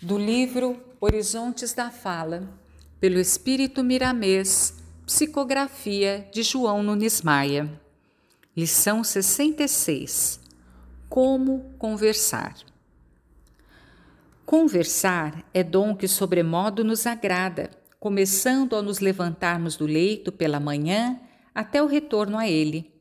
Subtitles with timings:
[0.00, 2.48] do livro Horizontes da Fala,
[3.00, 4.74] pelo Espírito Miramês,
[5.04, 7.68] psicografia de João Nunes Maia.
[8.56, 10.38] Lição 66:
[11.08, 12.54] Como conversar.
[14.46, 17.68] Conversar é dom que sobremodo nos agrada,
[17.98, 21.18] começando ao nos levantarmos do leito pela manhã
[21.52, 22.94] até o retorno a ele.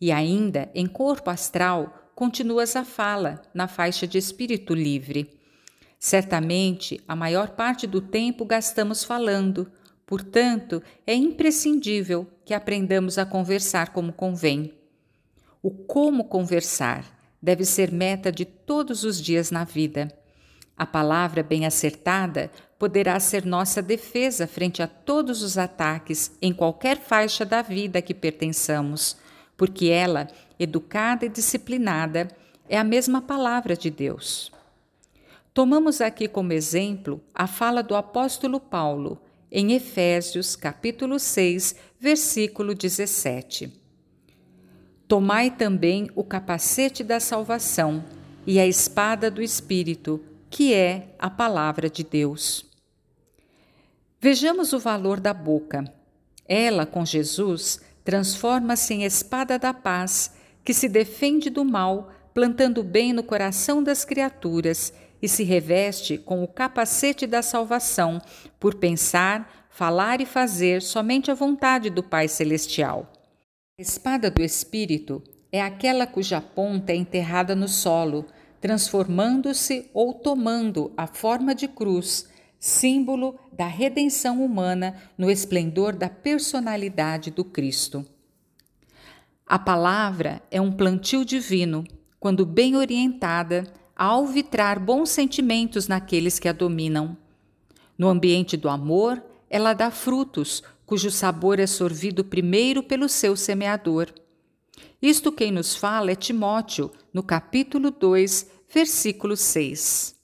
[0.00, 5.37] E ainda, em corpo astral, continuas a fala, na faixa de espírito livre
[5.98, 9.70] Certamente, a maior parte do tempo gastamos falando,
[10.06, 14.72] portanto, é imprescindível que aprendamos a conversar como convém.
[15.60, 17.04] O como conversar
[17.42, 20.08] deve ser meta de todos os dias na vida.
[20.76, 26.98] A palavra bem acertada poderá ser nossa defesa frente a todos os ataques em qualquer
[26.98, 29.16] faixa da vida que pertençamos,
[29.56, 30.28] porque ela,
[30.60, 32.28] educada e disciplinada,
[32.68, 34.52] é a mesma palavra de Deus.
[35.58, 39.20] Tomamos aqui como exemplo a fala do apóstolo Paulo
[39.50, 43.72] em Efésios, capítulo 6, versículo 17.
[45.08, 48.04] Tomai também o capacete da salvação
[48.46, 52.64] e a espada do Espírito, que é a palavra de Deus.
[54.20, 55.92] Vejamos o valor da boca.
[56.46, 60.32] Ela, com Jesus, transforma-se em espada da paz,
[60.64, 66.42] que se defende do mal, plantando bem no coração das criaturas e se reveste com
[66.42, 68.20] o capacete da salvação,
[68.58, 73.12] por pensar, falar e fazer somente a vontade do Pai Celestial.
[73.78, 78.26] A espada do Espírito é aquela cuja ponta é enterrada no solo,
[78.60, 87.30] transformando-se ou tomando a forma de cruz, símbolo da redenção humana no esplendor da personalidade
[87.30, 88.04] do Cristo.
[89.46, 91.84] A palavra é um plantio divino,
[92.20, 93.64] quando bem orientada,
[93.98, 97.16] ao vitrar bons sentimentos naqueles que a dominam.
[97.98, 104.06] No ambiente do amor, ela dá frutos, cujo sabor é sorvido primeiro pelo seu semeador.
[105.02, 110.14] Isto quem nos fala é Timóteo, no capítulo 2, versículo 6.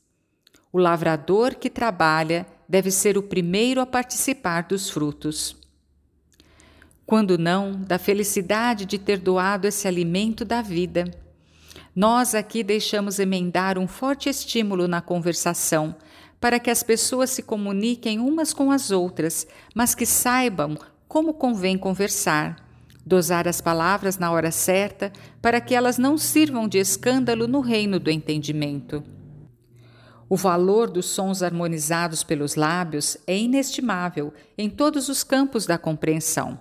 [0.73, 5.57] O lavrador que trabalha deve ser o primeiro a participar dos frutos.
[7.05, 11.24] Quando não, da felicidade de ter doado esse alimento da vida
[11.95, 15.95] nós aqui deixamos emendar um forte estímulo na conversação,
[16.41, 21.79] para que as pessoas se comuniquem umas com as outras, mas que saibam como convém
[21.79, 22.57] conversar,
[23.07, 28.01] dosar as palavras na hora certa, para que elas não sirvam de escândalo no reino
[28.01, 29.03] do entendimento.
[30.29, 36.59] O valor dos sons harmonizados pelos lábios é inestimável em todos os campos da compreensão.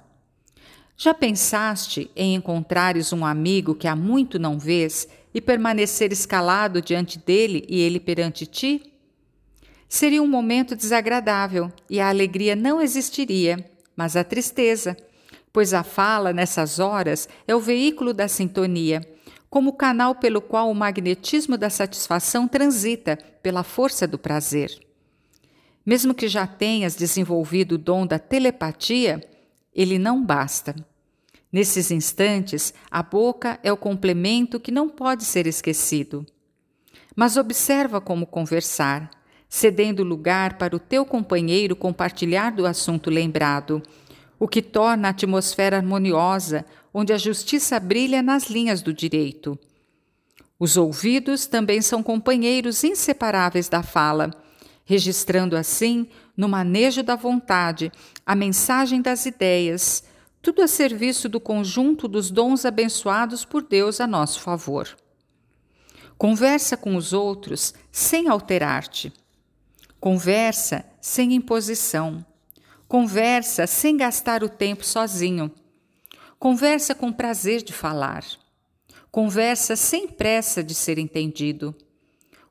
[1.04, 7.20] Já pensaste em encontrares um amigo que há muito não vês e permanecer escalado diante
[7.20, 8.82] dele e ele perante ti?
[9.90, 14.96] Seria um momento desagradável e a alegria não existiria, mas a tristeza,
[15.52, 19.02] pois a fala nessas horas é o veículo da sintonia,
[19.50, 24.72] como o canal pelo qual o magnetismo da satisfação transita pela força do prazer.
[25.86, 29.22] Mesmo que já tenhas desenvolvido o dom da telepatia,
[29.76, 30.74] ele não basta.
[31.54, 36.26] Nesses instantes, a boca é o complemento que não pode ser esquecido.
[37.16, 39.12] Mas observa como conversar,
[39.48, 43.84] cedendo lugar para o teu companheiro compartilhar do assunto lembrado,
[44.40, 49.58] o que torna a atmosfera harmoniosa, onde a justiça brilha nas linhas do direito.
[50.60, 54.32] Os ouvidos também são companheiros inseparáveis da fala,
[54.86, 57.92] registrando assim, no manejo da vontade,
[58.26, 60.04] a mensagem das ideias,
[60.44, 64.94] tudo a serviço do conjunto dos dons abençoados por Deus a nosso favor.
[66.18, 69.14] Conversa com os outros sem alterar-te.
[70.02, 72.26] Conversa sem imposição.
[72.90, 75.50] Conversa sem gastar o tempo sozinho.
[76.38, 78.26] Conversa com prazer de falar.
[79.10, 81.74] Conversa sem pressa de ser entendido.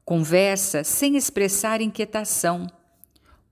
[0.03, 2.67] Conversa sem expressar inquietação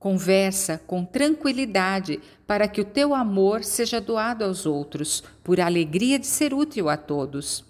[0.01, 6.27] Conversa com tranquilidade para que o teu amor seja doado aos outros, por alegria de
[6.27, 7.67] ser útil a todos.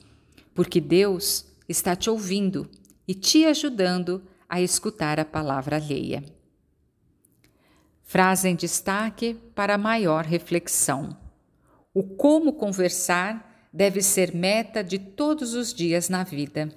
[0.55, 2.71] Porque Deus está te ouvindo
[3.06, 6.25] e te ajudando a escutar a palavra alheia.
[8.05, 11.19] Frase em destaque para maior reflexão.
[11.93, 16.69] O como conversar deve ser meta de todos os dias na vida.